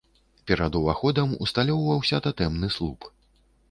[0.51, 2.99] Перад уваходам усталёўваўся татэмны слуп.